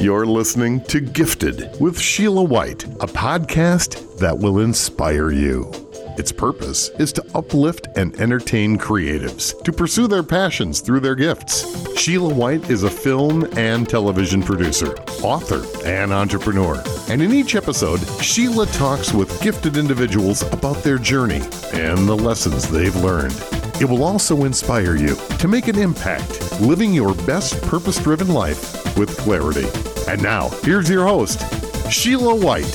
[0.00, 5.70] You're listening to Gifted with Sheila White, a podcast that will inspire you.
[6.18, 11.96] Its purpose is to uplift and entertain creatives to pursue their passions through their gifts.
[11.96, 16.82] Sheila White is a film and television producer, author, and entrepreneur.
[17.08, 21.42] And in each episode, Sheila talks with gifted individuals about their journey
[21.72, 23.32] and the lessons they've learned.
[23.80, 28.96] It will also inspire you to make an impact, living your best purpose driven life
[28.96, 29.66] with clarity.
[30.08, 31.42] And now, here's your host,
[31.90, 32.72] Sheila White.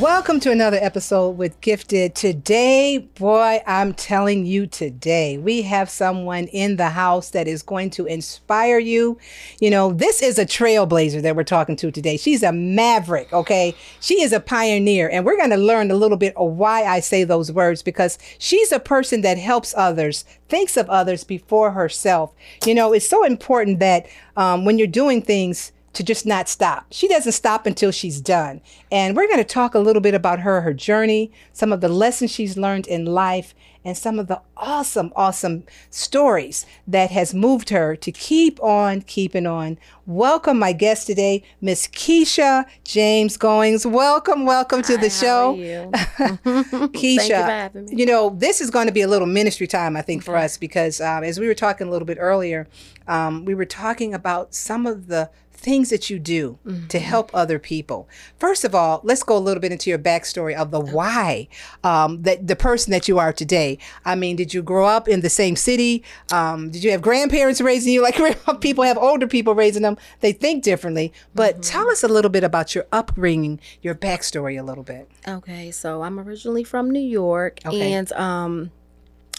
[0.00, 2.14] Welcome to another episode with Gifted.
[2.14, 7.90] Today, boy, I'm telling you today, we have someone in the house that is going
[7.90, 9.18] to inspire you.
[9.60, 12.16] You know, this is a trailblazer that we're talking to today.
[12.16, 13.74] She's a maverick, okay?
[14.00, 17.00] She is a pioneer, and we're going to learn a little bit of why I
[17.00, 22.32] say those words because she's a person that helps others, thinks of others before herself.
[22.64, 24.06] You know, it's so important that
[24.38, 26.86] um, when you're doing things, to just not stop.
[26.90, 28.60] She doesn't stop until she's done.
[28.90, 31.88] And we're going to talk a little bit about her, her journey, some of the
[31.88, 37.68] lessons she's learned in life, and some of the awesome, awesome stories that has moved
[37.68, 39.78] her to keep on keeping on.
[40.06, 43.86] Welcome, my guest today, Miss Keisha James Goings.
[43.86, 45.92] Welcome, welcome to the Hi, show.
[46.16, 46.88] How are you?
[46.88, 47.96] Keisha, Thank you for having me.
[47.96, 50.56] you know, this is going to be a little ministry time, I think, for us
[50.56, 52.66] because um, as we were talking a little bit earlier,
[53.06, 56.88] um, we were talking about some of the things that you do Mm-hmm.
[56.88, 58.08] to help other people.
[58.38, 61.48] First of all, let's go a little bit into your backstory of the why
[61.82, 63.78] um, that the person that you are today.
[64.04, 66.02] I mean, did you grow up in the same city?
[66.32, 68.02] Um, did you have grandparents raising you?
[68.04, 71.12] Like people have older people raising them, they think differently.
[71.34, 71.60] But Mm-hmm.
[71.62, 75.08] tell us a little bit about your upbringing, your backstory, a little bit.
[75.26, 77.92] Okay, so I'm originally from New York, Okay.
[77.92, 78.70] and um,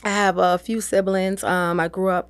[0.05, 1.43] I have a few siblings.
[1.43, 2.29] Um, I grew up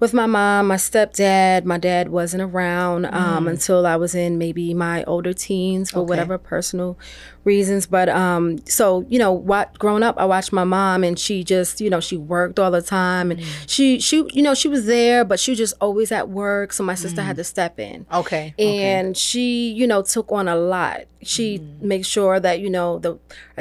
[0.00, 1.64] with my mom, my stepdad.
[1.64, 6.02] My dad wasn't around um, until I was in maybe my older teens for Mm.
[6.02, 6.08] Okay.
[6.08, 6.98] whatever personal
[7.44, 7.86] reasons.
[7.86, 11.80] But um, so you know, what growing up, I watched my mom, and she just
[11.80, 13.46] you know she worked all the time, and Mm.
[13.68, 16.72] she she you know she was there, but she was just always at work.
[16.72, 18.04] So my sister had to step in.
[18.06, 18.18] Mm.
[18.20, 18.54] Okay.
[18.58, 18.82] okay.
[18.82, 21.82] and she you know took on a lot she Mm.
[21.82, 23.16] made sure that you know the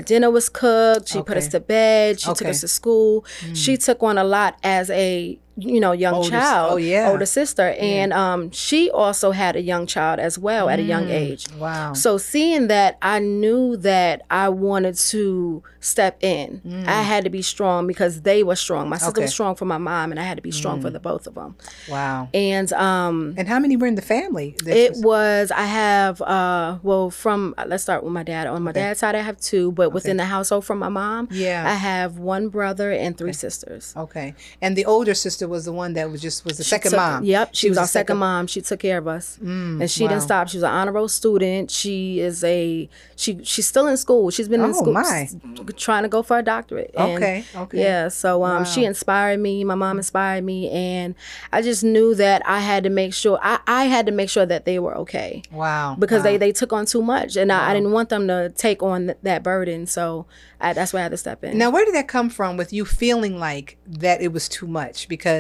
[0.06, 2.46] dinner was cooked she put us to bed she took Okay.
[2.48, 2.50] Mm.
[2.50, 3.24] us to school
[3.54, 7.10] she took on a lot as a you know young Older s- child oh, yeah.
[7.12, 11.10] older sister and um she also had a young child as well at a young
[11.10, 11.58] age Mm.
[11.60, 11.94] Wow.
[11.94, 17.42] so seeing that i knew that i wanted to step in i had to be
[17.42, 19.14] strong because they were strong my sister Mm.
[19.14, 19.22] Okay.
[19.22, 19.26] Mm.
[19.26, 21.36] was strong for my mom and i had to be strong for the both of
[21.36, 21.56] them
[21.90, 22.30] Wow.
[22.34, 24.56] and um And how many were in the family?
[24.66, 28.48] It was- was I have uh well from uh, let's start with my dad.
[28.48, 31.64] On my dad's side I have two, but within the household from my mom, Yeah.
[31.68, 33.94] I have one brother and three sisters.
[34.06, 34.34] okay.
[34.64, 37.00] And the older sister was the one that was just was the She second took-
[37.00, 37.24] mom.
[37.24, 38.48] Yep, she, was, the our second mom.
[38.48, 40.10] She took care of us, and she wow.
[40.10, 40.48] didn't stop.
[40.50, 41.70] She was an honor roll student.
[41.70, 44.32] She is a she she's still in school.
[44.32, 45.30] She's been Oh, in school my.
[45.78, 46.92] trying to go for a doctorate.
[46.98, 47.80] And Okay, okay.
[47.80, 49.64] Yeah, so um, she inspired me.
[49.64, 51.14] My mom inspired me, and
[51.52, 54.46] I just knew that I had to make sure I, I had to make sure
[54.46, 55.96] that they were okay Wow.
[56.00, 56.24] because wow.
[56.24, 59.06] they they took on too much, and I, I didn't want them to take on
[59.08, 59.86] th- that burden.
[59.86, 60.26] So
[60.60, 61.58] I, that's why I had to step in.
[61.58, 65.08] Now, where did that come from with you feeling like that it was too much?
[65.08, 65.31] Because,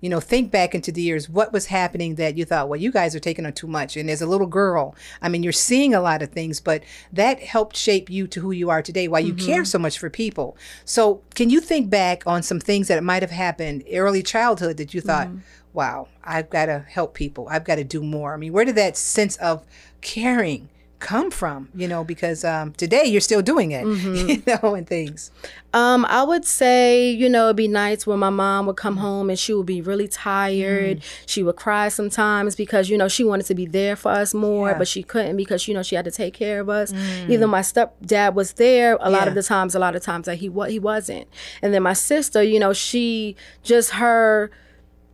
[0.00, 2.92] you know, think back into the years, what was happening that you thought, well, you
[2.92, 3.96] guys are taking on too much?
[3.96, 7.40] And as a little girl, I mean, you're seeing a lot of things, but that
[7.40, 9.46] helped shape you to who you are today, why you mm-hmm.
[9.46, 10.56] care so much for people.
[10.84, 14.94] So, can you think back on some things that might have happened early childhood that
[14.94, 15.38] you thought, mm-hmm.
[15.72, 18.34] wow, I've got to help people, I've got to do more?
[18.34, 19.64] I mean, where did that sense of
[20.00, 20.68] caring?
[20.98, 25.30] Come from you know because um today you're still doing it you know and things
[25.74, 29.28] Um, I would say, you know, it'd be nights when my mom would come home
[29.28, 31.02] and she would be really tired.
[31.26, 34.70] She would cry sometimes because, you know, she wanted to be there for us more,
[34.70, 34.78] Yeah.
[34.78, 36.94] but she couldn't because, you know, she had to take care of us.
[37.28, 40.36] Even my stepdad was there a lot of the times, a lot of times that
[40.36, 41.26] he wa- he wasn't.
[41.60, 44.50] And then my sister, you know, she just her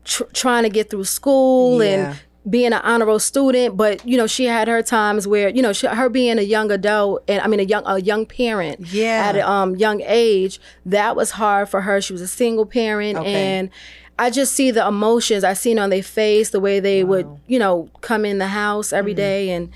[0.04, 1.90] tr- trying to get through school Yeah.
[2.12, 5.62] and being an honor roll student, but you know she had her times where you
[5.62, 8.80] know she, her being a young adult and I mean a young a young parent
[8.88, 9.26] Yeah.
[9.28, 12.00] at a um, young age that was hard for her.
[12.00, 13.32] She was a single parent Okay.
[13.34, 13.70] and.
[14.18, 17.58] I just see the emotions I seen on their face, the way they would, you
[17.58, 19.16] know, come in the house every Mm-hmm.
[19.16, 19.70] day, and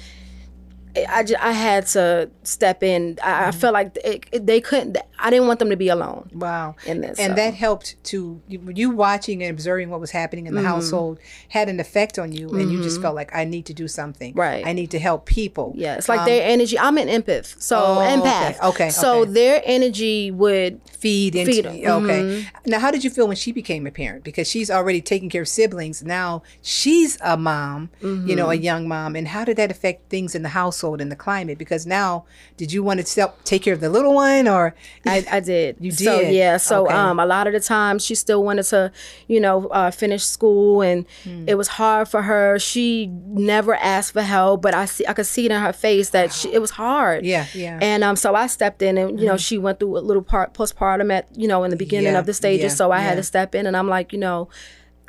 [1.08, 3.18] I, ju- I had to step in.
[3.24, 4.98] I, I felt like it, it- they couldn't.
[5.18, 6.30] I didn't want them to be alone.
[6.34, 6.76] Wow.
[6.86, 7.36] In this, and so.
[7.36, 10.62] that helped to you, watching and observing what was happening in Mm-hmm.
[10.62, 11.18] the household
[11.48, 14.34] had an effect on you, and you just felt like I need to do something.
[14.34, 14.66] Right.
[14.66, 15.72] I need to help people.
[15.76, 16.78] Yeah, it's like their energy.
[16.78, 18.58] I'm an empath, so Um, Oh, empath.
[18.58, 19.30] okay, okay, So okay.
[19.32, 21.74] their energy would feed into Feed 'em.
[22.02, 22.70] okay Mm-hmm.
[22.70, 25.42] now how did you feel when she became a parent because she's already taking care
[25.42, 28.62] of siblings now she's a mom you know a Mm-hmm.
[28.62, 31.86] young mom and how did that affect things in the household and the climate because
[31.86, 32.24] now
[32.56, 34.74] did you want to self, take care of the little one or
[35.08, 35.76] I, I did.
[35.80, 36.04] You did.
[36.04, 36.56] So yeah.
[36.56, 36.94] So Okay.
[36.94, 38.92] um, a lot of the time she still wanted to,
[39.28, 41.44] you know, uh, finish school, and Hmm.
[41.48, 42.58] it was hard for her.
[42.58, 46.10] She never asked for help, but I see I could see it in her face
[46.10, 47.24] that she, it was hard.
[47.24, 47.74] Yeah, yeah.
[47.74, 47.82] Mm-hmm.
[47.82, 50.54] And um, so I stepped in, and you know, she went through a little part
[50.54, 52.72] postpartum at you know in the beginning Yeah, of the stages.
[52.72, 54.48] yeah, so I had to step in, and I'm like, you know.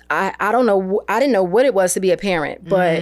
[0.10, 3.02] I, I don't know I didn't know what it was to be a parent, but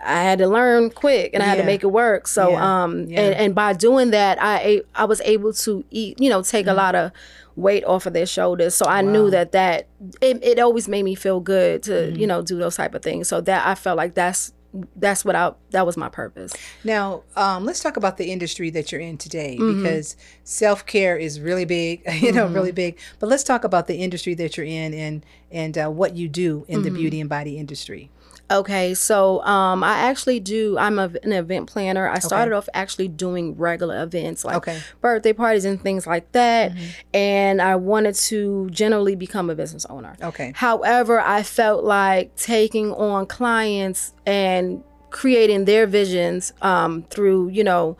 [0.00, 1.58] I had to learn quick and I had.
[1.58, 1.62] Yeah.
[1.62, 2.26] to make it work.
[2.28, 3.20] So Yeah, um yeah.
[3.20, 6.74] and, and by doing that I I was able to eat you know take a
[6.74, 7.10] lot of
[7.56, 8.74] weight off of their shoulders.
[8.74, 9.88] So I knew that that
[10.20, 12.18] it, it always made me feel good to Mm.
[12.18, 13.28] you know do those type of things.
[13.28, 14.52] So that I felt like that's
[14.96, 16.52] that's what I that was my purpose.
[16.84, 19.82] Now, um, let's talk about the industry that you're in today Mm-hmm.
[19.82, 20.14] because
[20.44, 22.98] self care is really big, you know, really big.
[23.18, 26.64] But let's talk about the industry that you're in and and uh, what you do
[26.68, 26.84] in Mm-hmm.
[26.84, 28.10] the beauty and body industry.
[28.50, 30.78] Okay, so um, I actually do.
[30.78, 32.08] I'm a, an event planner.
[32.08, 34.78] I started off actually doing regular events like Okay.
[35.02, 36.72] birthday parties and things like that,
[37.12, 40.16] and I wanted to generally become a business owner.
[40.22, 40.52] Okay.
[40.54, 47.96] However, I felt like taking on clients and creating their visions um, through, you know,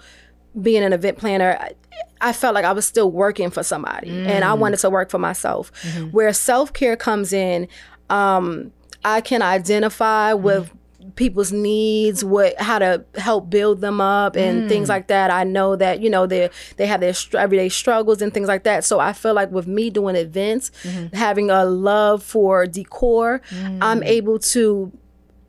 [0.61, 1.59] being an event planner.
[1.61, 1.73] I,
[2.21, 5.19] I felt like I was still working for somebody, and I wanted to work for
[5.19, 5.71] myself.
[6.11, 7.69] Where self care comes in,
[8.11, 8.73] um,
[9.05, 10.43] I can identify mm-hmm.
[10.43, 10.73] with
[11.17, 14.69] people's needs, what how to help build them up, and mm.
[14.69, 15.31] things like that.
[15.31, 18.65] I know that you know they they have their str- everyday struggles and things like
[18.65, 18.85] that.
[18.85, 21.15] So I feel like with me doing events, mm-hmm.
[21.15, 24.06] having a love for decor, I'm mm.
[24.06, 24.93] able to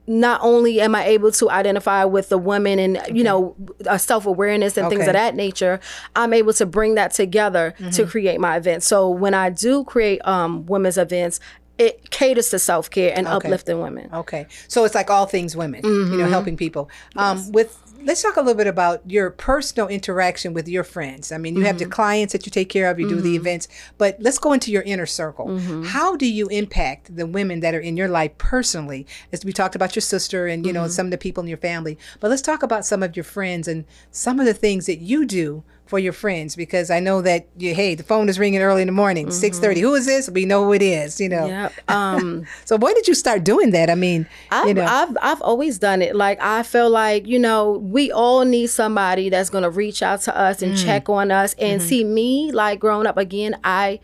[0.10, 3.56] not only am I able to identify with the women and you know
[3.86, 5.80] a self awareness and things of that nature,
[6.16, 8.10] I'm able to bring that together to mm-hmm.
[8.10, 8.81] create my event.
[8.81, 11.40] So when I do create um, women's events,
[11.80, 14.10] it caters to self care and uplifting women.
[14.14, 14.46] Okay.
[14.68, 16.30] So it's like all things women, you know, mm-hmm.
[16.30, 16.90] helping people.
[17.16, 21.31] Um, With let's talk a little bit about your personal interaction with your friends.
[21.31, 21.92] I mean, you have the mm-hmm.
[21.92, 23.36] clients that you take care of, you do the mm-hmm.
[23.36, 23.68] events,
[23.98, 25.58] but let's go into your inner circle.
[25.86, 29.06] How do you impact the women that are in your life personally?
[29.31, 31.58] As we talked about your sister and you know some of the people in your
[31.58, 35.00] family, but let's talk about some of your friends and some of the things that
[35.00, 38.62] you do for your friends because I know that you, hey, the phone is ringing
[38.62, 39.33] early in the morning, mm-hmm.
[39.33, 39.81] six thirty.
[39.81, 40.30] Who is this?
[40.30, 41.19] We know who it is.
[41.19, 41.47] You know.
[41.47, 41.74] Yep.
[41.89, 43.89] Um, So when did you start doing that?
[43.89, 46.15] I mean, I've, you know, I've I've always done it.
[46.15, 50.38] Like I feel like you know we all need somebody that's gonna reach out to
[50.38, 50.86] us and mm.
[50.86, 51.56] check on us.
[51.57, 51.89] And mm-hmm.
[51.89, 53.57] see me like growing up again.
[53.63, 54.00] I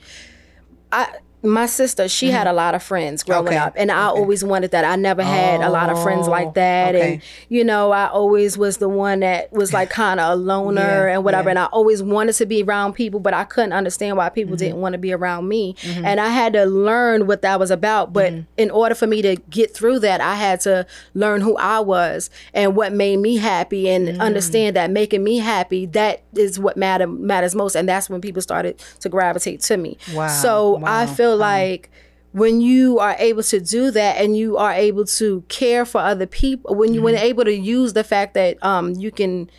[0.92, 3.58] I my sister she had a lot of friends growing Okay.
[3.58, 6.54] up and i always wanted that i never had a lot of friends Oh, like
[6.56, 7.14] that okay.
[7.14, 10.82] and you know i always was the one that was like kind of a loner
[11.08, 11.52] Yeah, and whatever yeah.
[11.52, 14.60] and i always wanted to be around people but i couldn't understand why people Mm-hmm.
[14.66, 18.12] didn't want to be around me and i had to learn what that was about
[18.14, 18.42] but Mm-hmm.
[18.58, 22.30] in order for me to get through that i had to learn who i was
[22.54, 24.20] and what made me happy and Mm.
[24.20, 28.42] understand that making me happy that is what matter matters most and that's when people
[28.42, 31.90] started to gravitate to me Wow, so i wow, feel like
[32.32, 36.26] when you are able to do that and you are able to care for other
[36.28, 37.24] people when you when Mm-hmm.
[37.24, 39.50] you're able to use the fact that um you can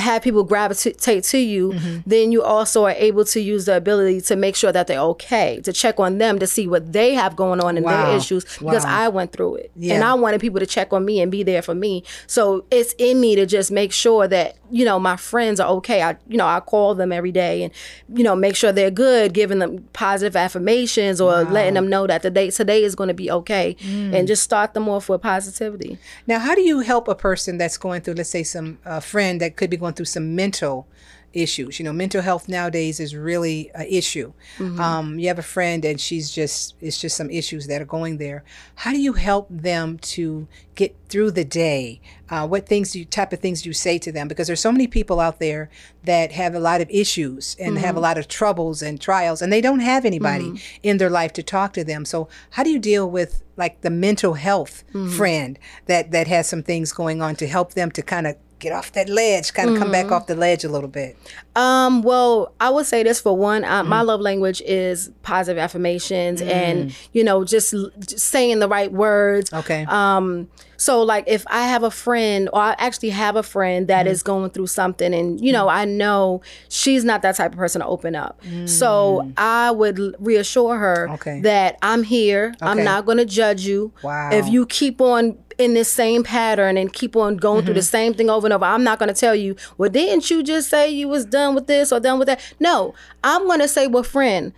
[0.00, 1.96] have people gravitate to you, Mm-hmm.
[2.06, 5.60] then you also are able to use the ability to make sure that they're okay,
[5.64, 8.06] to check on them to see what they have going on in Wow.
[8.08, 9.04] their issues because Wow.
[9.04, 9.70] I went through it.
[9.80, 12.02] And I wanted people to check on me and be there for me.
[12.26, 16.02] So it's in me to just make sure that, you know, my friends are okay.
[16.02, 17.72] I you know, I call them every day and,
[18.14, 22.22] you know, make sure they're good, giving them positive affirmations or letting them know that
[22.22, 24.14] today today is going to be okay Mm.
[24.14, 25.98] and just start them off with positivity.
[26.26, 29.40] Now, how do you help a person that's going through, let's say, some a friend
[29.40, 30.86] that could be going through some mental
[31.32, 31.78] issues?
[31.78, 34.32] You know, mental health nowadays is really an issue.
[34.80, 38.18] Um, you have a friend and she's just it's just some issues that are going
[38.18, 38.42] there.
[38.76, 42.00] How do you help them to get through the day?
[42.28, 44.28] Uh, what things do you type of things do you say to them?
[44.28, 45.70] Because there's so many people out there
[46.04, 49.52] that have a lot of issues and have a lot of troubles and trials, and
[49.52, 50.46] they don't have anybody
[50.82, 52.04] in their life to talk to them.
[52.04, 54.84] So, how do you deal with like the mental health
[55.16, 58.72] friend that that has some things going on to help them to kind of get
[58.72, 61.16] off that ledge, kind of come back off the ledge a little bit?
[61.56, 63.64] Um, well, I would say this for one.
[63.64, 68.92] Uh, My love language is positive affirmations and, you know, just, just saying the right
[68.92, 69.52] words.
[69.52, 69.84] Okay.
[69.88, 74.06] Um, so like if I have a friend or I actually have a friend that
[74.06, 76.40] is going through something and you know, I know
[76.70, 78.40] she's not that type of person to open up.
[78.64, 81.40] So I would reassure her Okay.
[81.42, 82.54] that I'm here.
[82.56, 82.66] Okay.
[82.66, 83.92] I'm not going to judge you.
[84.02, 84.30] Wow.
[84.32, 87.86] If you keep on in this same pattern and keep on going through the mm-hmm.
[87.86, 90.70] same thing over and over, I'm not going to tell you, well, didn't you just
[90.70, 92.40] say you was done with this or done with that?
[92.58, 94.52] No, I'm going to say, well, friend,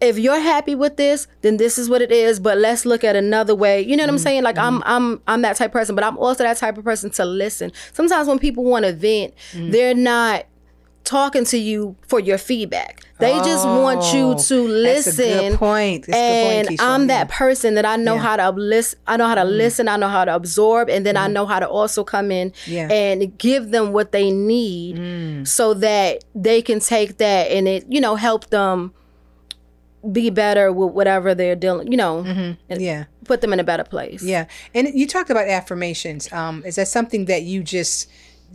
[0.00, 2.40] if you're happy with this, then this is what it is.
[2.40, 3.80] But let's look at another way.
[3.80, 4.22] You know what I'm mm-hmm.
[4.22, 4.42] saying?
[4.42, 4.88] Like I'm mm-hmm.
[4.88, 7.72] I'm I'm that type of person, but I'm also that type of person to listen.
[7.92, 9.70] Sometimes when people want to vent, mm.
[9.70, 10.46] they're not
[11.04, 13.02] talking to you for your feedback.
[13.20, 14.62] They just want you Oh, to that's a
[15.12, 15.50] listen.
[15.50, 16.06] good point.
[16.06, 16.82] That's point, and Keisha.
[16.82, 18.18] I'm that person that I know Yeah.
[18.20, 18.26] Mm-hmm.
[18.26, 18.98] how to listen.
[19.06, 19.88] I know how to listen.
[19.88, 22.88] I know how to absorb, and then I know how to also come in Yeah.
[22.88, 22.92] Mm.
[22.92, 28.00] and give them what they need, so that they can take that and it, you
[28.00, 28.92] know, help them
[30.12, 31.90] be better with whatever they're dealing.
[31.90, 32.18] You know,
[32.68, 33.04] and Yeah.
[33.24, 34.22] put them in a better place.
[34.22, 34.46] Yeah.
[34.74, 36.30] And you talked about affirmations.
[36.32, 38.08] Um, is that something that you just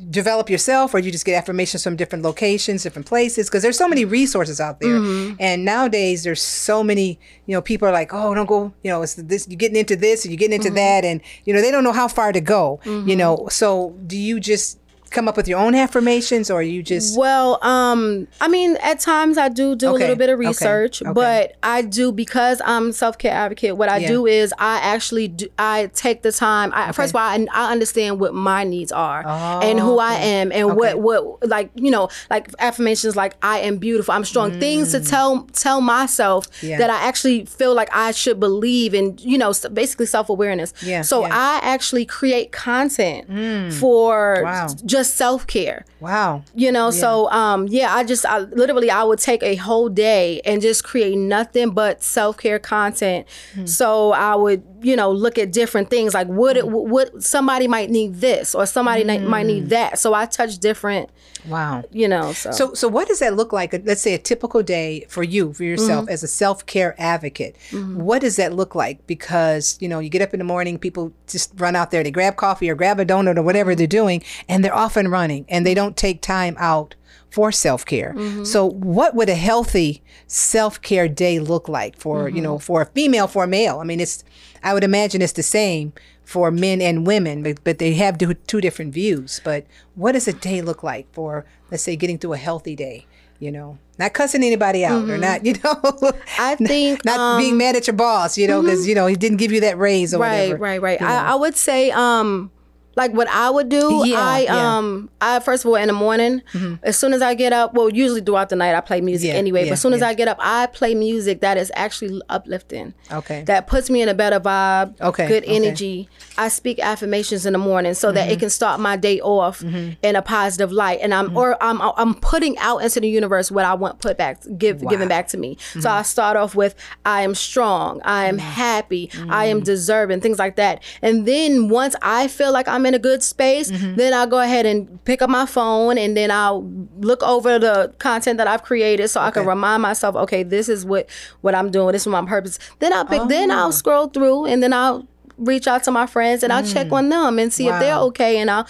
[0.09, 3.47] develop yourself or you just get affirmations from different locations, different places?
[3.47, 4.99] Because there's so many resources out there.
[4.99, 5.35] Mm-hmm.
[5.39, 9.01] And nowadays there's so many, you know, people are like, oh, don't go, you know,
[9.01, 10.75] it's this, you're getting into this and you're getting into mm-hmm.
[10.75, 11.05] that.
[11.05, 13.17] And, you know, they don't know how far to go, you mm-hmm.
[13.17, 13.47] know.
[13.49, 14.79] So do you just
[15.11, 17.17] come up with your own affirmations or you just.
[17.17, 21.11] Well, um, I mean, at times I do do a little bit of research, okay.
[21.13, 23.75] but I do because I'm self care advocate.
[23.77, 24.07] What I Yeah.
[24.07, 26.71] do is I actually do, I take the time.
[26.73, 29.25] I, First of all, I, I understand what my needs are
[29.63, 30.93] and who I am and Oh, Okay.
[30.95, 34.59] what what like you know like affirmations like I am beautiful, I'm strong.
[34.59, 36.69] Things to tell tell myself Mm.
[36.69, 36.77] Yeah.
[36.79, 39.17] that I actually feel like I should believe in.
[39.19, 40.73] You know, basically self awareness.
[40.81, 41.29] Yeah, So yeah.
[41.29, 41.31] Mm.
[41.33, 43.27] I actually create content
[43.73, 44.67] for Wow.
[44.85, 46.43] just self care Wow.
[46.55, 50.41] you know so um yeah i just i literally i would take a whole day
[50.45, 53.65] and just create nothing but self-care content Hmm.
[53.65, 56.67] so i would you know look at different things like would Hmm.
[56.67, 60.57] it what somebody might need this or somebody ni- might need that so i touch
[60.59, 61.09] different
[61.47, 61.83] Wow.
[61.91, 63.71] you know so, So, so what does that look like?
[63.85, 66.13] Let's say a typical day for you, for yourself, Mm-hmm.
[66.13, 67.55] as a self care advocate.
[67.71, 69.07] What does that look like?
[69.07, 72.11] Because you know, you get up in the morning, people just run out there, they
[72.11, 75.45] grab coffee or grab a donut or whatever they're doing, and they're off and running,
[75.49, 76.95] and they don't take time out
[77.31, 78.13] for self care.
[78.17, 78.43] Mm-hmm.
[78.43, 82.63] So, what would a healthy self care day look like for you know Mm-hmm.
[82.63, 83.79] for a female, for a male?
[83.79, 84.23] I mean, it's
[84.63, 85.93] I would imagine it's the same
[86.23, 89.41] for men and women, but, but they have two different views.
[89.43, 89.65] But
[89.95, 93.07] what does a day look like for, let's say, getting through a healthy day?
[93.39, 96.19] You know, not cussing anybody out or not, you know, Mm-hmm.
[96.39, 99.15] I think, not being um, mad at your boss, you know, because you know he
[99.15, 100.57] didn't give you that raise or right whatever.
[100.57, 101.11] right right you know.
[101.13, 102.51] I, I would say um
[102.99, 104.53] like what I would do, Yeah, I yeah.
[104.53, 104.65] Mm-hmm.
[104.65, 106.41] um I first of all in the morning,
[106.83, 109.35] as soon as I get up, well usually throughout the night I play music Yeah,
[109.35, 109.99] anyway, but as soon as.
[110.03, 112.93] I get up, I play music that is actually uplifting.
[113.11, 113.43] Okay.
[113.43, 115.53] That puts me in a better vibe, Okay, good okay.
[115.55, 115.63] Mm-hmm.
[115.65, 116.09] energy.
[116.37, 120.15] I speak affirmations in the morning so that it can start my day off in
[120.15, 123.73] a positive light, and I'm or I'm I'm putting out into the universe what I
[123.73, 125.55] want put back, give given back to me.
[125.55, 125.81] Mm-hmm.
[125.81, 126.75] So I start off with
[127.05, 130.81] I am strong, I am happy, I am deserving, things like that.
[131.01, 133.95] And then once I feel like I'm in a good space, Mm-hmm.
[133.95, 136.61] then I'll go ahead and pick up my phone and then I'll
[136.99, 140.85] look over the content that I've created so I can remind myself, okay, this is
[140.85, 141.09] what
[141.41, 142.59] what I'm doing, this is my purpose.
[142.79, 143.57] Then I'll pick then Oh.
[143.57, 147.07] I'll scroll through and then I'll reach out to my friends and I'll check on
[147.07, 148.07] them and see if they're Mm.
[148.09, 148.67] Okay and I'll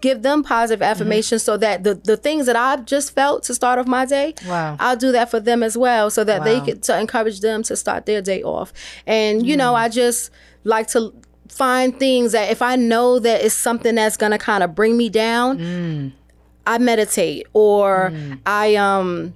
[0.00, 3.80] give them positive affirmations so that the, the things that I've just felt to start
[3.80, 4.76] off my day, Wow.
[4.78, 6.64] I'll do that for them as well so that they Wow.
[6.66, 8.72] can to encourage them to start their day off.
[9.04, 10.30] And you know, I just
[10.62, 11.12] like to
[11.52, 15.08] find things that if I know that it's something that's gonna kind of bring me
[15.08, 16.12] down,
[16.66, 18.12] I meditate or
[18.46, 19.34] I um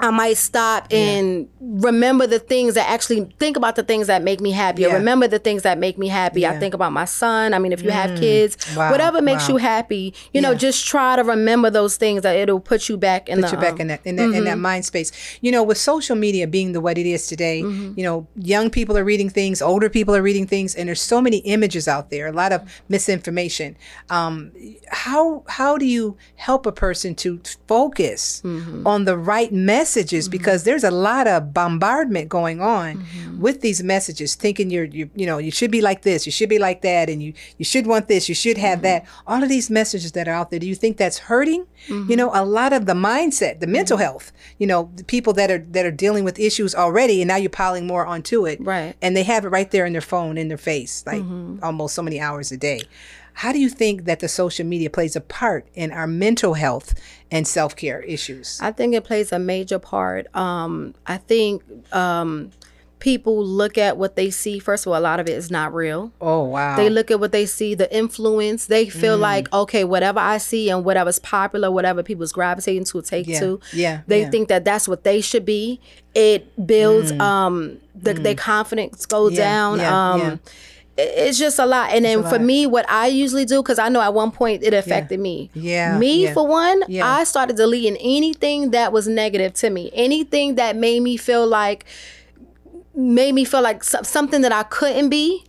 [0.00, 4.40] I might stop and remember the things that actually think about the things that make
[4.40, 4.84] me happy.
[4.84, 4.94] Or Yeah.
[4.94, 6.46] remember the things that make me happy.
[6.46, 7.54] I think about my son.
[7.54, 9.54] I mean, if you have kids, Wow, whatever makes wow.
[9.54, 13.28] you happy, you know, just try to remember those things that it'll put you back
[13.28, 15.10] in put the you back um, in that in that in that mind space.
[15.40, 18.96] You know, with social media being the what it is today, you know, young people
[18.96, 22.26] are reading things, older people are reading things, and there's so many images out there,
[22.28, 23.76] a lot of misinformation.
[24.10, 24.52] Um,
[24.90, 28.42] how how do you help a person to focus
[28.84, 29.52] on the right
[29.88, 30.32] messages mm-hmm.
[30.32, 33.40] because there's a lot of bombardment going on mm-hmm.
[33.40, 36.48] with these messages, thinking you're you you know you should be like this, you should
[36.48, 39.04] be like that, and you you should want this, you should have that.
[39.04, 39.30] Mm-hmm.
[39.30, 41.66] All of these messages that are out there, do you think that's hurting?
[41.88, 44.32] You know, a lot of the mindset, the mental health.
[44.58, 47.50] You know, the people that are that are dealing with issues already, and now you're
[47.50, 48.94] piling more onto it, Right.
[49.00, 51.22] And they have it right there in their phone, in their face, like
[51.62, 52.80] almost so many hours a day.
[53.42, 56.94] How do you think that the social media plays a part in our mental health
[57.30, 58.58] and self care issues?
[58.60, 60.26] I think it plays a major part.
[60.34, 62.50] Um, I think um,
[62.98, 64.58] people look at what they see.
[64.58, 66.10] First of all, a lot of it is not real.
[66.20, 66.74] Oh wow!
[66.76, 68.66] They look at what they see, the influence.
[68.66, 69.20] They feel Mm.
[69.30, 73.60] like okay, whatever I see and whatever's popular, whatever people's gravitating to, take Yeah, to.
[73.72, 74.26] yeah, They yeah.
[74.28, 74.30] Mm.
[74.32, 75.80] think that that's what they should be.
[76.14, 79.80] It builds um the, their confidence go Yeah, down.
[79.80, 80.40] um
[81.00, 84.00] It's just a lot, and then for me, what I usually do, because I know
[84.00, 85.48] at one point it affected me.
[85.54, 86.34] Yeah, me yeah.
[86.34, 87.06] for one, Yeah.
[87.06, 91.84] I started deleting anything that was negative to me, anything that made me feel like
[92.94, 95.44] made me feel like something that I couldn't be.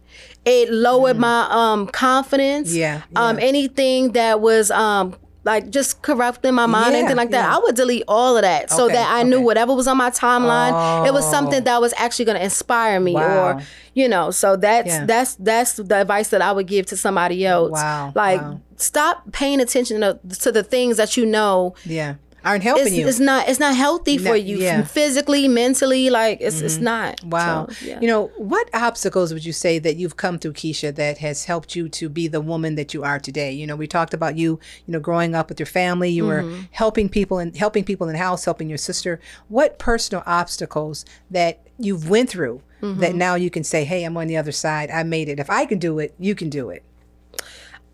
[0.46, 2.72] It lowered my um confidence.
[2.72, 2.76] Mm.
[2.78, 5.16] Yeah, Um anything that was um
[5.46, 7.46] like just corrupting my mind, Yeah, anything like that.
[7.50, 7.56] yeah.
[7.56, 11.08] I would delete all of that so that I knew whatever was on my timeline,
[11.08, 11.32] it was Oh.
[11.32, 13.44] something that was actually going to inspire me Wow.
[13.58, 13.62] or
[13.94, 15.06] you know, so that's Yeah.
[15.06, 17.72] that's that's the advice that I would give to somebody else.
[17.72, 18.60] Wow, Like wow.
[18.76, 23.08] stop paying attention to, to the things that you know yeah, aren't helping it's, you.
[23.08, 24.80] it's not it's not healthy No, for you yeah.
[24.80, 24.88] Mm-hmm.
[24.88, 26.10] physically, mentally.
[26.10, 27.24] Like it's it's not.
[27.24, 27.68] Wow.
[27.70, 28.00] So, yeah.
[28.02, 31.76] You know, what obstacles would you say that you've come through, Keisha, that has helped
[31.76, 33.52] you to be the woman that you are today?
[33.52, 36.44] You know, we talked about you, you know, growing up with your family, you were
[36.44, 36.62] Mm-hmm.
[36.72, 39.20] helping people and helping people in the house, helping your sister.
[39.50, 43.02] What personal obstacles that you've went through Mm-hmm.
[43.02, 44.90] that now you can say, Hey, I'm on the other side.
[44.90, 45.38] I made it.
[45.38, 46.82] If I can do it, you can do it.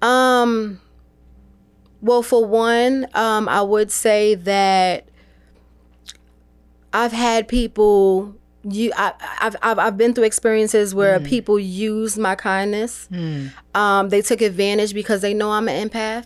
[0.02, 0.80] Um.
[2.02, 5.08] Well, for one, um, I would say that
[6.94, 8.36] I've had people.
[8.68, 13.08] You, I, I've, I've, I've been through experiences where people use my kindness.
[13.76, 16.26] Um, they took advantage because they know I'm an empath.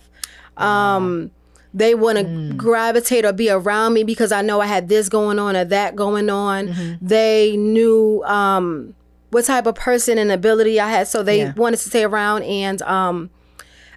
[0.55, 1.31] Um,
[1.73, 2.23] they want to
[2.55, 5.95] gravitate or be around me because I know I had this going on or that
[5.95, 6.97] going on.
[7.01, 8.95] They knew um,
[9.31, 11.53] what type of person and ability I had, so they Yeah.
[11.55, 12.43] wanted to stay around.
[12.43, 13.29] And um,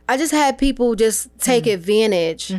[0.09, 2.53] I just had people just take advantage.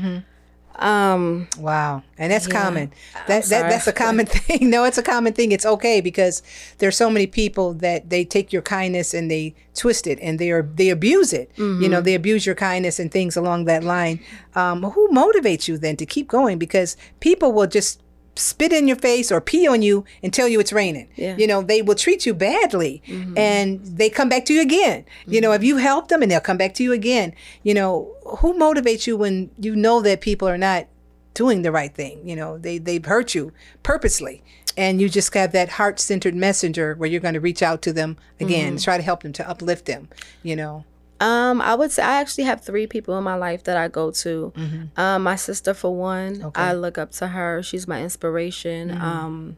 [0.76, 2.02] Um, Wow.
[2.18, 2.92] And that's common.
[3.28, 4.70] That, that that's a common thing.
[4.70, 5.52] No, it's a common thing.
[5.52, 6.42] It's okay because
[6.80, 10.50] there's so many people that they take your kindness and they twist it and they
[10.52, 11.52] are they abuse it.
[11.58, 14.20] You know, they abuse your kindness and things along that line.
[14.56, 16.58] Um, who motivates you then to keep going?
[16.58, 18.02] Because people will just
[18.36, 21.10] spit in your face or pee on you and tell you it's raining.
[21.16, 21.36] Yeah.
[21.38, 23.38] You know, they will treat you badly mm-hmm.
[23.38, 25.06] and they come back to you again.
[25.28, 25.64] You know, mm-hmm.
[25.64, 27.34] if you help them and they'll come back to you again.
[27.64, 30.88] You know, who motivates you when you know that people are not
[31.34, 32.28] doing the right thing?
[32.28, 33.52] You know, they, they've hurt you
[33.84, 34.44] purposely.
[34.76, 37.94] And you just have that heart centered messenger where you're going to reach out to
[37.94, 38.84] them again, mm-hmm.
[38.84, 40.10] try to help them, to uplift them,
[40.42, 40.86] you know.
[41.20, 44.12] Um, I would say I actually have three people in my life that I go
[44.12, 44.52] to.
[44.98, 47.62] Um, my sister for one, I look up to her.
[47.64, 48.92] She's my inspiration.
[48.92, 49.58] Um,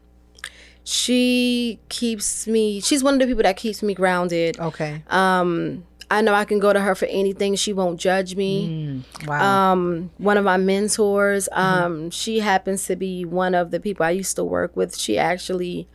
[0.84, 2.80] she keeps me.
[2.80, 4.58] She's one of the people that keeps me grounded.
[4.60, 5.02] Okay.
[5.08, 7.56] Um, I know I can go to her for anything.
[7.56, 9.02] She won't judge me.
[9.26, 9.72] wow.
[9.72, 11.82] Um, one of my mentors, Mm-hmm.
[11.84, 14.96] um, she happens to be one of the people I used to work with.
[14.96, 15.88] She actually,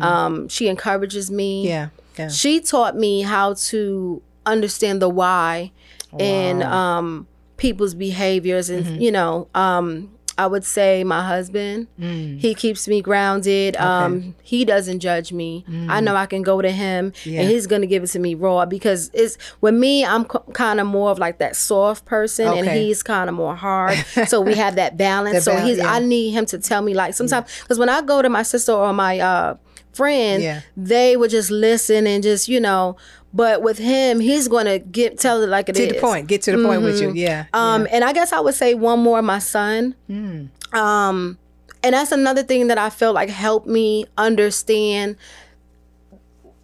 [0.00, 1.64] um, she encourages me.
[1.64, 1.68] Mm.
[1.68, 1.88] yeah.
[2.18, 2.28] Yeah.
[2.28, 5.72] She taught me how to understand the why
[6.18, 7.26] in um,
[7.56, 9.00] people's behaviors, and Mm-hmm.
[9.00, 11.86] you know, um, I would say my husband.
[12.00, 12.40] Mm.
[12.40, 13.76] He keeps me grounded.
[13.76, 15.64] Um, he doesn't judge me.
[15.88, 17.26] I know I can go to him, Mm.
[17.32, 17.40] Yeah.
[17.42, 20.04] and he's gonna give it to me raw because it's with me.
[20.04, 23.96] I'm kind of more of like that soft person, and he's kind of more hard.
[24.26, 25.44] so we have that balance.
[25.44, 25.78] So he's.
[25.78, 25.92] yeah.
[25.92, 28.72] I need him to tell me like sometimes because when I go to my sister
[28.72, 29.54] or my uh,
[29.92, 30.62] friend, Yeah.
[30.76, 32.96] they would just listen and just you know.
[33.36, 35.88] But with him, he's gonna get tell it like it is.
[35.88, 36.28] to the point.
[36.28, 37.12] Get to the point with you.
[37.12, 37.46] Yeah.
[37.52, 39.96] Um, and I guess I would say one more, my son.
[40.06, 40.46] Hmm.
[40.72, 41.36] Um,
[41.82, 45.16] and that's another thing that I feel like helped me understand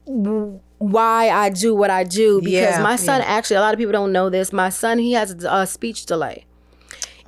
[0.07, 2.41] why I do what I do.
[2.41, 3.27] Because Yeah, my son, yeah.
[3.27, 4.53] actually, a lot of people don't know this.
[4.53, 6.47] My son, he has a, speech delay,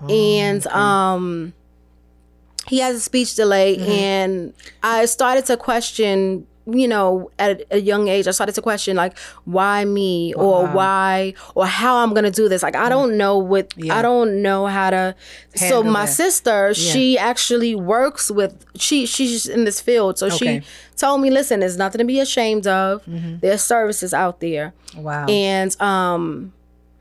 [0.09, 1.53] and um,
[2.69, 3.91] he has a speech delay, Mm-hmm.
[3.91, 6.47] and I started to question.
[6.65, 11.35] You know, at a young age, I started to question like, why me, or why,
[11.57, 12.63] or how I'm gonna do this.
[12.63, 13.99] Like, I don't know what, Yeah.
[13.99, 15.15] I don't know how to.
[15.57, 16.13] so my that.
[16.13, 18.65] sister, she actually works with.
[18.77, 20.61] She she's in this field, so Okay.
[20.61, 23.05] she told me, listen, there's nothing to be ashamed of.
[23.07, 23.39] Mm-hmm.
[23.41, 25.27] There's services out there, Wow.
[25.27, 26.53] and um,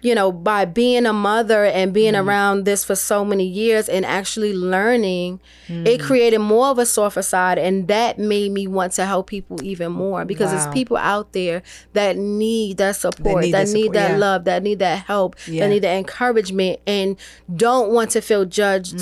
[0.02, 2.28] you know, by being a mother and being Mm-hmm.
[2.30, 5.88] around this for so many years and actually learning, Mm-hmm.
[5.88, 9.64] it created more of a softer side, and that made me want to help people
[9.64, 10.58] even more because Wow.
[10.64, 11.62] there's people out there
[11.94, 14.18] that need that support, need that that need that yeah.
[14.18, 15.62] love, that need that help, Yeah.
[15.62, 17.16] that need that encouragement, and
[17.56, 19.00] don't want to feel judged.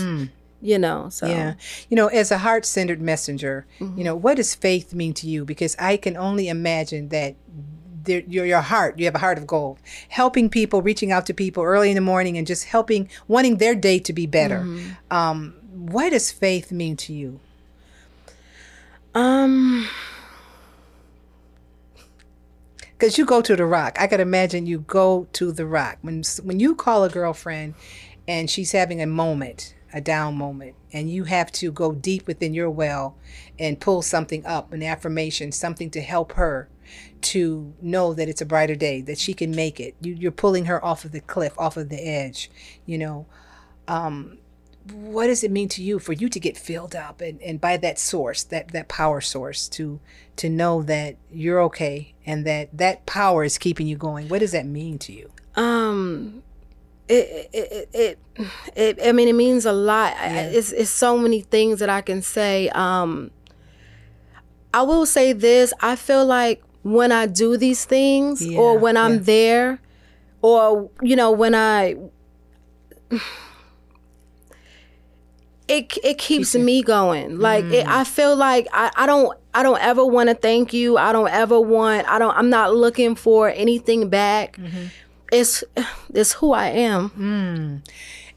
[0.61, 1.29] You know, so Mm.
[1.29, 1.53] Yeah.
[1.89, 5.45] You know, as a heart centered messenger, you know, what does faith mean to you?
[5.45, 7.35] Because I can only imagine that
[8.07, 8.99] your your heart.
[8.99, 9.79] You have a heart of gold.
[10.09, 13.75] Helping people, reaching out to people early in the morning, and just helping, wanting their
[13.75, 14.65] day to be better.
[15.11, 17.39] Um, what does faith mean to you?
[19.15, 19.87] Um,
[22.97, 23.95] Because you go to the rock.
[23.97, 27.75] I could imagine you go to the rock when when you call a girlfriend,
[28.27, 32.53] and she's having a moment, a down moment, and you have to go deep within
[32.53, 33.15] your well,
[33.57, 36.67] and pull something up, an affirmation, something to help her
[37.21, 39.95] to know that it's a brighter day, that she can make it.
[40.01, 42.49] You, you're pulling her off of the cliff, off of the edge.
[42.85, 43.25] You know,
[43.87, 44.37] um,
[44.91, 47.77] what does it mean to you for you to get filled up and, and by
[47.77, 49.99] that source, that that power source, to
[50.37, 54.29] to know that you're okay and that that power is keeping you going?
[54.29, 55.31] What does that mean to you?
[55.59, 56.41] um,
[57.07, 58.19] it, it, it,
[58.75, 60.15] it, I mean, it means a lot.
[60.19, 62.69] It's, it's so many things that I can say.
[62.69, 63.31] Um,
[64.73, 65.73] I will say this.
[65.81, 69.19] I feel like when I do these things or when I'm yeah.
[69.19, 69.79] there
[70.41, 71.95] or, you know, when I,
[75.67, 77.37] it, it keeps me going.
[77.39, 77.91] Like it, Mm.
[77.91, 80.97] I feel like I, I don't I don't ever want to thank you.
[80.97, 84.57] I don't ever want I don't I'm not looking for anything back.
[84.57, 84.85] Mm-hmm.
[85.31, 85.63] It's
[86.13, 87.83] it's who I am.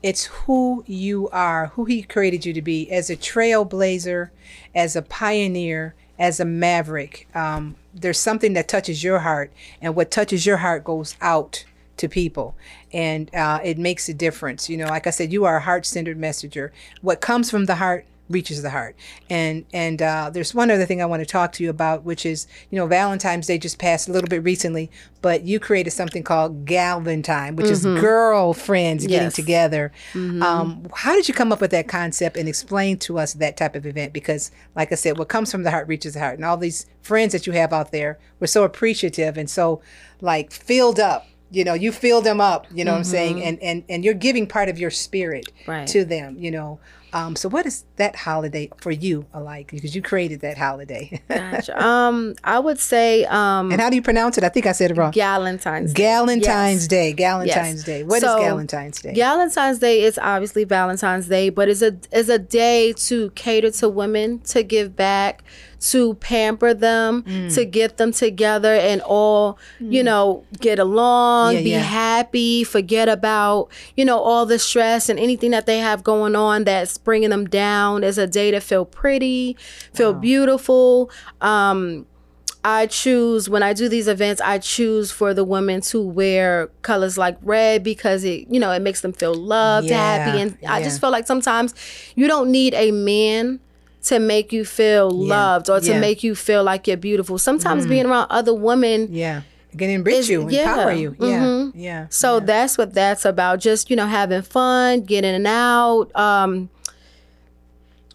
[0.03, 4.31] It's who you are, who He created you to be as a trailblazer,
[4.75, 7.29] as a pioneer, as a maverick.
[7.35, 11.65] Um, there's something that touches your heart, and what touches your heart goes out
[11.99, 12.55] to people,
[12.93, 14.69] and uh, it makes a difference.
[14.69, 16.73] You know, like I said, you are a heart-centered messenger.
[17.03, 18.97] What comes from the heart reaches the heart.
[19.31, 22.27] And and uh, there's one other thing I want to talk to you about, which
[22.27, 24.91] is you know Valentine's Day just passed a little bit recently,
[25.21, 29.35] but you created something called Galvantine, which is girlfriends getting Yes.
[29.35, 29.93] together.
[30.15, 33.75] Um, how did you come up with that concept and explain to us that type
[33.77, 34.13] of event?
[34.13, 36.87] Because like I said, what comes from the heart reaches the heart, and all these
[37.03, 39.81] friends that you have out there were so appreciative and so
[40.21, 41.27] like filled up.
[41.51, 42.67] You know, you fill them up.
[42.73, 45.87] You know what I'm saying, and and and you're giving part of your spirit Right.
[45.89, 46.37] to them.
[46.39, 46.81] You know.
[47.15, 49.71] Um, so what is that holiday for you alike?
[49.71, 51.21] Because you created that holiday.
[51.29, 51.83] Gotcha.
[51.85, 54.45] um, I would say um and how do you pronounce it?
[54.45, 55.13] I think I said it wrong.
[55.13, 56.03] Galentine's Day.
[56.03, 56.87] Galentine's Yes.
[56.89, 57.15] Day.
[57.15, 57.85] Galentine's Yes.
[57.85, 58.03] Day.
[58.05, 59.15] What is So, Galentine's Day?
[59.15, 63.89] Valentine's Day is obviously Valentine's Day, but it's a is a day to cater to
[63.89, 65.43] women, to give back,
[65.91, 67.53] to pamper them, Mm.
[67.55, 71.79] to get them together and all, you know, get along, Yeah, be yeah.
[71.81, 76.65] happy, forget about, you know, all the stress and anything that they have going on
[76.65, 78.05] that's bringing them down.
[78.05, 79.57] It's a day to feel pretty,
[79.93, 81.11] feel beautiful.
[81.41, 82.07] Um
[82.65, 87.19] I choose when I do these events, I choose for the women to wear colors
[87.19, 90.41] like red because it, you know, it makes them feel loved, Yeah, happy.
[90.41, 91.75] And I just feel like sometimes
[92.15, 93.59] you don't need a man
[94.03, 95.97] to make you feel loved or to yeah.
[95.97, 96.01] Mm.
[96.01, 97.39] make you feel like you're beautiful.
[97.39, 99.09] Sometimes being around other women.
[99.11, 99.43] Yeah.
[99.79, 100.71] Can enrich Is- you, yeah.
[100.73, 101.17] empower you.
[101.19, 101.41] Yeah.
[101.43, 101.73] Mhm.
[101.75, 102.07] Yeah.
[102.11, 103.59] So that's what that's about.
[103.61, 106.11] Just, you know, having fun, getting in and out.
[106.15, 106.69] Um,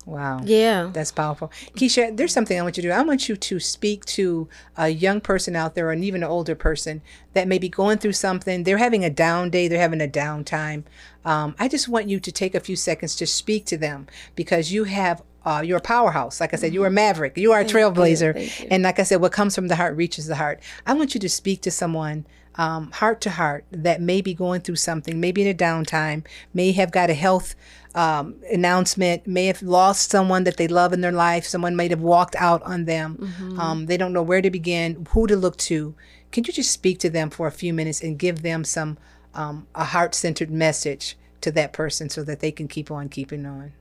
[0.06, 0.40] Wow.
[0.46, 0.90] yeah.
[0.94, 1.52] That's powerful.
[1.76, 2.94] Keisha, there's something I want you to do.
[2.94, 4.48] I want you to speak to
[4.78, 7.02] a young person out there, or even an older person
[7.34, 8.64] that may be going through something.
[8.64, 10.86] They're having a down day, they're having a down time.
[11.26, 14.72] Um, I just want you to take a few seconds to speak to them because
[14.72, 15.22] you have.
[15.46, 16.42] Uh, you're a powerhouse.
[16.42, 17.38] Like I said, you're a maverick.
[17.38, 18.34] You are a trailblazer.
[18.34, 18.68] Thank you.
[18.70, 20.62] And like I said, what comes from the heart reaches the heart.
[20.86, 22.26] I want you to speak to someone
[22.58, 26.72] um, heart to heart that may be going through something, maybe in a downtime, may
[26.72, 27.56] have got a health
[27.94, 32.02] um, announcement, may have lost someone that they love in their life, someone might have
[32.02, 33.34] walked out on them.
[33.60, 35.96] Um, they don't know where to begin, who to look to.
[36.32, 38.98] Can you just speak to them for a few minutes and give them some
[39.34, 43.46] um, a heart centered message to that person so that they can keep on keeping
[43.46, 43.72] on?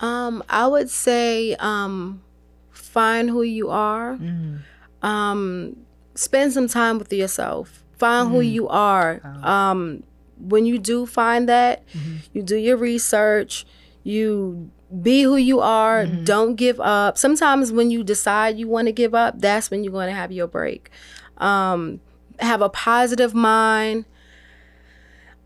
[0.00, 2.22] Um, I would say um,
[2.70, 4.18] find who you are.
[5.02, 5.76] Um,
[6.14, 7.84] spend some time with yourself.
[7.98, 9.20] Find who you are.
[9.42, 10.02] Um,
[10.40, 11.82] when you do find that,
[12.32, 13.66] you do your research.
[14.04, 14.70] You
[15.02, 16.06] be who you are.
[16.06, 17.18] Don't give up.
[17.18, 20.30] Sometimes when you decide you want to give up, that's when you're going to have
[20.32, 20.90] your break.
[21.38, 22.00] Um,
[22.38, 24.04] have a positive mind.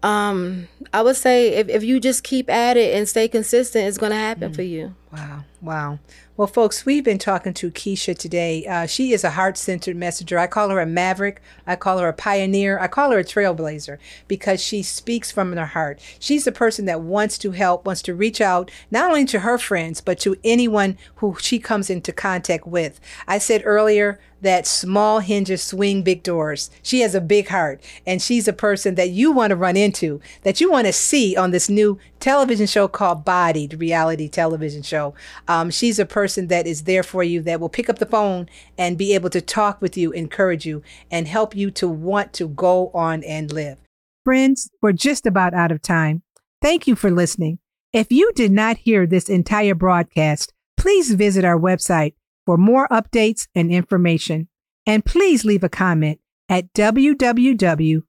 [0.03, 3.99] Um, I would say if, if you just keep at it and stay consistent, it's
[3.99, 4.95] going to happen for you.
[5.13, 5.45] Wow.
[5.61, 5.99] Wow.
[6.37, 8.67] Well, folks, we've been talking to Keisha today.
[8.67, 10.39] Uh, she is a heart centered messenger.
[10.39, 11.41] I call her a maverick.
[11.67, 12.81] I call her a pioneer.
[12.81, 16.01] I call her a trailblazer because she speaks from her heart.
[16.19, 19.59] She's the person that wants to help, wants to reach out, not only to her
[19.59, 22.99] friends, but to anyone who she comes into contact with.
[23.29, 26.71] I said earlier that small hinges swing big doors.
[26.83, 30.21] She has a big heart, and she's a person that you want to run into,
[30.43, 35.15] that you want to see on this new television show called Bodied, reality television show.
[35.49, 38.49] Um, she's a person that is there for you that will pick up the phone
[38.77, 42.49] and be able to talk with you, encourage you, and help you to want to
[42.49, 43.79] go on and live.
[44.25, 46.23] Friends, we're just about out of time.
[46.61, 47.59] Thank you for listening.
[47.93, 52.15] If you did not hear this entire broadcast, please visit our website
[52.47, 54.49] for more updates and information.
[54.87, 58.05] And please leave a comment at www.road,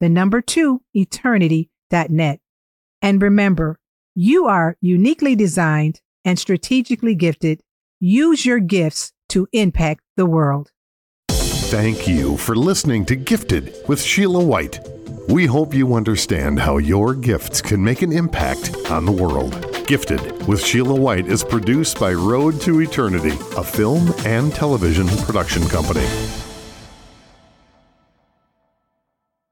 [0.00, 2.40] the number two, eternity.net.
[3.02, 3.78] And remember,
[4.14, 7.62] you are uniquely designed and strategically gifted.
[8.00, 10.72] Use your gifts to impact the world.
[11.28, 14.78] Thank you for listening to Gifted with Sheila White.
[15.28, 19.52] We hope you understand how your gifts can make an impact on the world.
[19.88, 25.66] Gifted with Sheila White is produced by Road to Eternity, a film and television production
[25.68, 26.06] company.